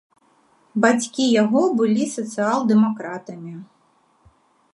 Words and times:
Бацькі 0.85 1.23
яго 1.43 1.61
былі 1.81 2.09
сацыял-дэмакратамі. 2.15 3.53